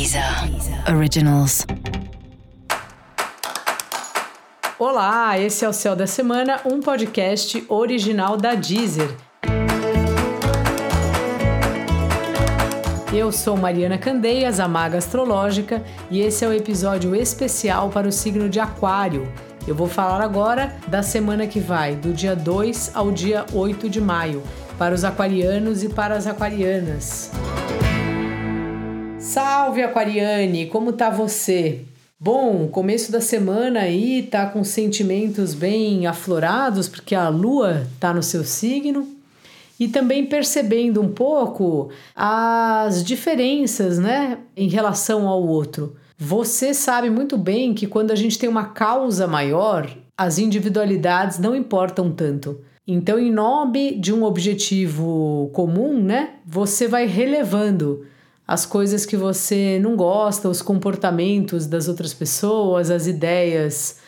Deezer 0.00 0.24
Originals. 0.96 1.66
Olá, 4.78 5.38
esse 5.38 5.62
é 5.62 5.68
o 5.68 5.74
Céu 5.74 5.94
da 5.94 6.06
Semana, 6.06 6.58
um 6.64 6.80
podcast 6.80 7.62
original 7.68 8.38
da 8.38 8.54
Deezer. 8.54 9.14
Eu 13.12 13.30
sou 13.30 13.58
Mariana 13.58 13.98
Candeias, 13.98 14.58
a 14.58 14.66
Maga 14.66 14.96
Astrológica, 14.96 15.84
e 16.10 16.22
esse 16.22 16.46
é 16.46 16.48
o 16.48 16.54
episódio 16.54 17.14
especial 17.14 17.90
para 17.90 18.08
o 18.08 18.12
signo 18.12 18.48
de 18.48 18.58
Aquário. 18.58 19.30
Eu 19.68 19.74
vou 19.74 19.86
falar 19.86 20.22
agora 20.22 20.74
da 20.88 21.02
semana 21.02 21.46
que 21.46 21.60
vai, 21.60 21.94
do 21.94 22.14
dia 22.14 22.34
2 22.34 22.92
ao 22.94 23.12
dia 23.12 23.44
8 23.52 23.90
de 23.90 24.00
maio, 24.00 24.42
para 24.78 24.94
os 24.94 25.04
aquarianos 25.04 25.82
e 25.82 25.90
para 25.90 26.14
as 26.14 26.26
aquarianas. 26.26 27.30
Salve 29.20 29.82
Aquariane, 29.82 30.66
como 30.66 30.94
tá 30.94 31.10
você? 31.10 31.82
Bom, 32.18 32.66
começo 32.68 33.12
da 33.12 33.20
semana 33.20 33.80
aí 33.80 34.22
tá 34.22 34.46
com 34.46 34.64
sentimentos 34.64 35.52
bem 35.52 36.06
aflorados 36.06 36.88
porque 36.88 37.14
a 37.14 37.28
lua 37.28 37.86
tá 38.00 38.14
no 38.14 38.22
seu 38.22 38.42
signo 38.42 39.06
e 39.78 39.88
também 39.88 40.24
percebendo 40.24 41.02
um 41.02 41.08
pouco 41.12 41.90
as 42.16 43.04
diferenças, 43.04 43.98
né, 43.98 44.38
em 44.56 44.68
relação 44.68 45.28
ao 45.28 45.46
outro. 45.46 45.96
Você 46.16 46.72
sabe 46.72 47.10
muito 47.10 47.36
bem 47.36 47.74
que 47.74 47.86
quando 47.86 48.12
a 48.12 48.16
gente 48.16 48.38
tem 48.38 48.48
uma 48.48 48.68
causa 48.68 49.26
maior, 49.26 49.86
as 50.16 50.38
individualidades 50.38 51.38
não 51.38 51.54
importam 51.54 52.10
tanto. 52.10 52.58
Então, 52.86 53.18
em 53.18 53.30
nome 53.30 53.96
de 53.96 54.12
um 54.14 54.24
objetivo 54.24 55.50
comum, 55.52 56.02
né, 56.02 56.30
você 56.44 56.88
vai 56.88 57.06
relevando 57.06 58.06
as 58.50 58.66
coisas 58.66 59.06
que 59.06 59.16
você 59.16 59.78
não 59.80 59.94
gosta, 59.94 60.48
os 60.48 60.60
comportamentos 60.60 61.68
das 61.68 61.86
outras 61.86 62.12
pessoas, 62.12 62.90
as 62.90 63.06
ideias 63.06 64.00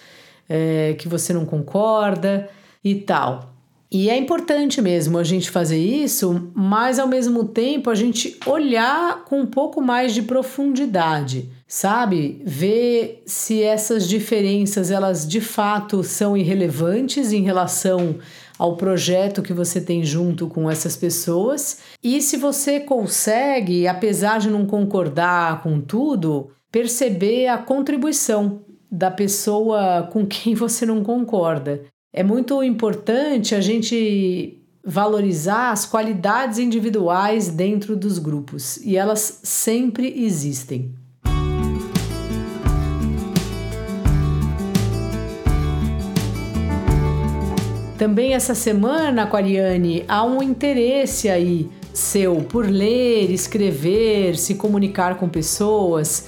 é, 0.48 0.97
que 0.98 1.06
você 1.06 1.33
não 1.33 1.47
concorda 1.47 2.50
e 2.83 2.97
tal. 2.97 3.55
E 3.89 4.11
é 4.11 4.16
importante 4.16 4.83
mesmo 4.83 5.16
a 5.16 5.22
gente 5.22 5.48
fazer 5.48 5.78
isso, 5.78 6.50
mas 6.56 6.98
ao 6.98 7.06
mesmo 7.06 7.44
tempo 7.44 7.89
a 7.89 7.94
gente 7.94 8.36
olhar 8.44 9.25
com 9.27 9.42
um 9.42 9.47
pouco 9.47 9.81
mais 9.81 10.12
de 10.12 10.22
profundidade, 10.22 11.48
sabe? 11.69 12.42
Ver 12.44 13.22
se 13.25 13.62
essas 13.62 14.09
diferenças 14.09 14.91
elas 14.91 15.25
de 15.25 15.41
fato 15.41 16.03
são 16.03 16.36
irrelevantes 16.36 17.33
em 17.33 17.42
relação 17.42 18.16
ao 18.58 18.77
projeto 18.77 19.42
que 19.42 19.53
você 19.53 19.81
tem 19.81 20.05
junto 20.05 20.47
com 20.48 20.70
essas 20.70 20.97
pessoas. 20.97 21.78
E 22.03 22.20
se 22.20 22.36
você 22.36 22.81
consegue, 22.81 23.86
apesar 23.86 24.39
de 24.39 24.50
não 24.50 24.67
concordar 24.67 25.62
com 25.62 25.81
tudo, 25.81 26.50
perceber 26.70 27.48
a 27.48 27.59
contribuição 27.59 28.61
da 28.91 29.11
pessoa 29.11 30.09
com 30.12 30.27
quem 30.27 30.55
você 30.56 30.84
não 30.84 31.03
concorda. 31.03 31.83
É 32.12 32.22
muito 32.22 32.62
importante 32.62 33.55
a 33.55 33.61
gente 33.61 34.59
valorizar 34.84 35.70
as 35.70 35.87
qualidades 35.87 36.59
individuais 36.59 37.48
dentro 37.48 37.97
dos 37.97 38.19
grupos 38.19 38.77
e 38.78 38.97
elas 38.97 39.41
sempre 39.42 40.12
existem. 40.25 40.94
Também 48.03 48.34
essa 48.34 48.53
semana, 48.53 49.22
Aquariane, 49.22 50.05
há 50.08 50.25
um 50.25 50.42
interesse 50.42 51.28
aí 51.28 51.70
seu 51.95 52.39
por 52.42 52.67
ler, 52.67 53.31
escrever, 53.31 54.36
se 54.36 54.56
comunicar 54.56 55.19
com 55.19 55.28
pessoas. 55.28 56.27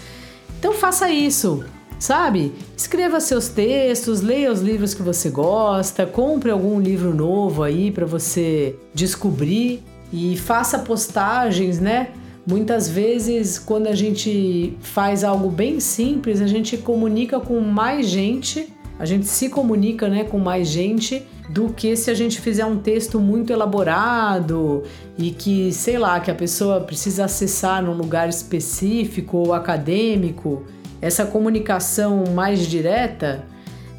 Então 0.56 0.72
faça 0.72 1.10
isso, 1.10 1.64
sabe? 1.98 2.52
Escreva 2.76 3.18
seus 3.18 3.48
textos, 3.48 4.20
leia 4.20 4.52
os 4.52 4.60
livros 4.60 4.94
que 4.94 5.02
você 5.02 5.30
gosta, 5.30 6.06
compre 6.06 6.52
algum 6.52 6.78
livro 6.78 7.12
novo 7.12 7.64
aí 7.64 7.90
para 7.90 8.06
você 8.06 8.76
descobrir 8.94 9.82
e 10.12 10.36
faça 10.36 10.78
postagens, 10.78 11.80
né? 11.80 12.10
Muitas 12.46 12.88
vezes, 12.88 13.58
quando 13.58 13.88
a 13.88 13.96
gente 13.96 14.76
faz 14.80 15.24
algo 15.24 15.50
bem 15.50 15.80
simples, 15.80 16.40
a 16.40 16.46
gente 16.46 16.76
comunica 16.76 17.40
com 17.40 17.58
mais 17.58 18.06
gente, 18.06 18.72
a 18.98 19.04
gente 19.04 19.26
se 19.26 19.48
comunica 19.48 20.08
né, 20.08 20.24
com 20.24 20.38
mais 20.38 20.68
gente 20.68 21.26
do 21.48 21.70
que 21.72 21.96
se 21.96 22.10
a 22.10 22.14
gente 22.14 22.40
fizer 22.40 22.64
um 22.64 22.78
texto 22.78 23.20
muito 23.20 23.52
elaborado 23.52 24.82
e 25.18 25.30
que, 25.30 25.72
sei 25.72 25.98
lá, 25.98 26.20
que 26.20 26.30
a 26.30 26.34
pessoa 26.34 26.80
precisa 26.80 27.24
acessar 27.24 27.82
num 27.82 27.94
lugar 27.94 28.28
específico 28.28 29.38
ou 29.38 29.52
acadêmico. 29.52 30.62
Essa 31.02 31.26
comunicação 31.26 32.24
mais 32.34 32.66
direta, 32.66 33.44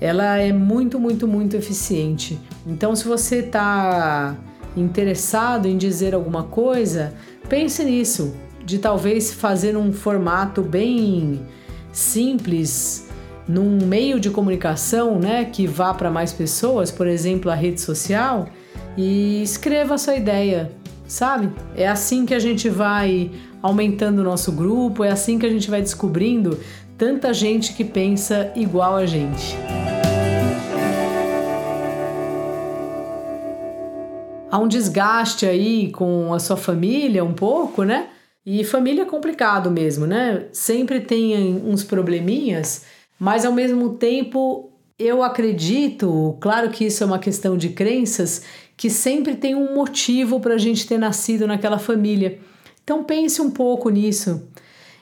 ela 0.01 0.37
é 0.37 0.51
muito, 0.51 0.99
muito, 0.99 1.27
muito 1.27 1.55
eficiente. 1.55 2.39
Então, 2.65 2.95
se 2.95 3.05
você 3.07 3.37
está 3.37 4.35
interessado 4.75 5.67
em 5.67 5.77
dizer 5.77 6.15
alguma 6.15 6.43
coisa, 6.43 7.13
pense 7.47 7.83
nisso, 7.83 8.33
de 8.65 8.79
talvez 8.79 9.31
fazer 9.31 9.77
um 9.77 9.93
formato 9.93 10.61
bem 10.61 11.41
simples, 11.91 13.04
num 13.47 13.85
meio 13.85 14.19
de 14.19 14.29
comunicação, 14.29 15.19
né, 15.19 15.45
que 15.45 15.67
vá 15.67 15.93
para 15.93 16.09
mais 16.09 16.33
pessoas, 16.33 16.91
por 16.91 17.07
exemplo, 17.07 17.51
a 17.51 17.55
rede 17.55 17.79
social, 17.79 18.47
e 18.97 19.41
escreva 19.43 19.95
a 19.95 19.97
sua 19.97 20.15
ideia, 20.15 20.71
sabe? 21.07 21.51
É 21.75 21.87
assim 21.87 22.25
que 22.25 22.33
a 22.33 22.39
gente 22.39 22.69
vai 22.69 23.31
aumentando 23.61 24.19
o 24.19 24.23
nosso 24.23 24.51
grupo, 24.51 25.03
é 25.03 25.11
assim 25.11 25.37
que 25.37 25.45
a 25.45 25.49
gente 25.49 25.69
vai 25.69 25.81
descobrindo 25.81 26.59
tanta 26.97 27.33
gente 27.33 27.73
que 27.73 27.83
pensa 27.83 28.51
igual 28.55 28.95
a 28.95 29.05
gente. 29.05 29.55
Há 34.49 34.57
um 34.57 34.67
desgaste 34.67 35.45
aí 35.45 35.91
com 35.91 36.33
a 36.33 36.39
sua 36.39 36.55
família 36.55 37.23
um 37.23 37.33
pouco, 37.33 37.83
né? 37.83 38.07
E 38.45 38.63
família 38.63 39.01
é 39.01 39.05
complicado 39.05 39.69
mesmo, 39.69 40.05
né? 40.05 40.45
Sempre 40.53 41.01
tem 41.01 41.61
uns 41.65 41.83
probleminhas 41.83 42.85
mas 43.19 43.45
ao 43.45 43.53
mesmo 43.53 43.91
tempo, 43.95 44.71
eu 44.97 45.23
acredito, 45.23 46.37
claro 46.39 46.69
que 46.69 46.85
isso 46.85 47.03
é 47.03 47.05
uma 47.05 47.19
questão 47.19 47.57
de 47.57 47.69
crenças, 47.69 48.43
que 48.77 48.89
sempre 48.89 49.35
tem 49.35 49.55
um 49.55 49.73
motivo 49.73 50.39
para 50.39 50.55
a 50.55 50.57
gente 50.57 50.85
ter 50.85 50.97
nascido 50.97 51.47
naquela 51.47 51.79
família. 51.79 52.39
Então 52.83 53.03
pense 53.03 53.41
um 53.41 53.49
pouco 53.49 53.89
nisso. 53.89 54.47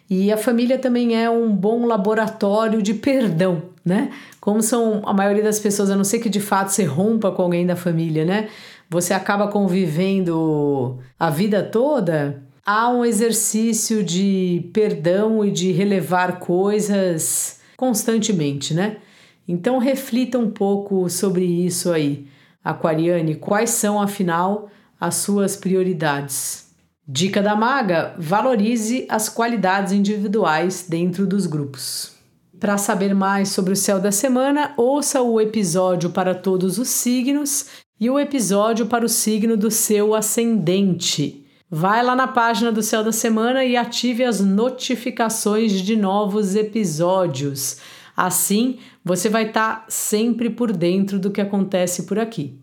E 0.09 0.31
a 0.31 0.37
família 0.37 0.77
também 0.77 1.15
é 1.15 1.29
um 1.29 1.55
bom 1.55 1.85
laboratório 1.85 2.81
de 2.81 2.93
perdão, 2.93 3.63
né? 3.83 4.11
Como 4.39 4.61
são 4.61 5.01
a 5.05 5.13
maioria 5.13 5.43
das 5.43 5.59
pessoas, 5.59 5.89
a 5.89 5.95
não 5.95 6.03
ser 6.03 6.19
que 6.19 6.29
de 6.29 6.39
fato 6.39 6.69
você 6.69 6.83
rompa 6.83 7.31
com 7.31 7.41
alguém 7.41 7.65
da 7.65 7.75
família, 7.75 8.25
né? 8.25 8.49
Você 8.89 9.13
acaba 9.13 9.47
convivendo 9.47 10.99
a 11.19 11.29
vida 11.29 11.63
toda. 11.63 12.43
Há 12.65 12.89
um 12.89 13.03
exercício 13.03 14.03
de 14.03 14.69
perdão 14.71 15.43
e 15.43 15.51
de 15.51 15.71
relevar 15.71 16.39
coisas 16.39 17.62
constantemente, 17.83 18.73
né? 18.73 18.97
Então 19.45 19.77
reflita 19.77 20.39
um 20.39 20.49
pouco 20.49 21.09
sobre 21.09 21.43
isso 21.43 21.91
aí, 21.91 22.25
Aquariane, 22.63 23.35
quais 23.35 23.71
são 23.71 24.01
afinal 24.01 24.69
as 24.97 25.15
suas 25.15 25.57
prioridades? 25.57 26.69
Dica 27.05 27.41
da 27.41 27.57
maga: 27.57 28.15
valorize 28.17 29.05
as 29.09 29.27
qualidades 29.27 29.91
individuais 29.91 30.85
dentro 30.87 31.27
dos 31.27 31.45
grupos. 31.45 32.13
Para 32.57 32.77
saber 32.77 33.13
mais 33.13 33.49
sobre 33.49 33.73
o 33.73 33.75
céu 33.75 33.99
da 33.99 34.13
semana, 34.13 34.73
ouça 34.77 35.21
o 35.21 35.41
episódio 35.41 36.09
para 36.09 36.33
todos 36.33 36.77
os 36.77 36.87
signos 36.87 37.65
e 37.99 38.09
o 38.09 38.17
episódio 38.17 38.85
para 38.85 39.05
o 39.05 39.09
signo 39.09 39.57
do 39.57 39.69
seu 39.69 40.15
ascendente. 40.15 41.42
Vai 41.75 42.03
lá 42.03 42.15
na 42.15 42.27
página 42.27 42.71
do 42.71 42.83
Céu 42.83 43.03
da 43.03 43.11
Semana 43.11 43.65
e 43.65 43.75
ative 43.75 44.23
as 44.23 44.39
notificações 44.39 45.71
de 45.71 45.95
novos 45.95 46.55
episódios. 46.55 47.77
Assim, 48.15 48.77
você 49.03 49.27
vai 49.27 49.47
estar 49.47 49.77
tá 49.77 49.85
sempre 49.87 50.51
por 50.51 50.71
dentro 50.71 51.17
do 51.17 51.31
que 51.31 51.41
acontece 51.41 52.03
por 52.03 52.19
aqui. 52.19 52.59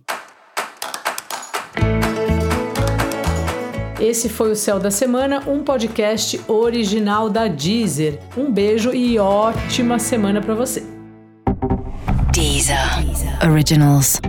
Esse 3.99 4.29
foi 4.29 4.53
o 4.53 4.57
Céu 4.57 4.79
da 4.79 4.93
Semana, 4.93 5.43
um 5.45 5.65
podcast 5.65 6.41
original 6.47 7.29
da 7.29 7.49
Deezer. 7.49 8.21
Um 8.37 8.53
beijo 8.53 8.95
e 8.95 9.19
ótima 9.19 9.99
semana 9.99 10.41
para 10.41 10.55
você. 10.55 10.85
Deezer. 12.33 12.79
Originals. 13.45 14.21